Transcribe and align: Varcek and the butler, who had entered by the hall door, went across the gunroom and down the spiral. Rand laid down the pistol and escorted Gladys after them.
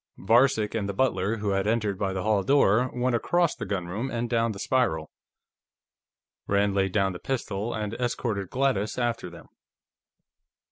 Varcek 0.17 0.73
and 0.73 0.89
the 0.89 0.95
butler, 0.95 1.37
who 1.37 1.51
had 1.51 1.67
entered 1.67 1.99
by 1.99 2.11
the 2.11 2.23
hall 2.23 2.41
door, 2.41 2.89
went 2.91 3.15
across 3.15 3.53
the 3.53 3.67
gunroom 3.67 4.09
and 4.09 4.31
down 4.31 4.51
the 4.51 4.57
spiral. 4.57 5.11
Rand 6.47 6.73
laid 6.73 6.91
down 6.91 7.11
the 7.13 7.19
pistol 7.19 7.71
and 7.71 7.93
escorted 7.93 8.49
Gladys 8.49 8.97
after 8.97 9.29
them. 9.29 9.45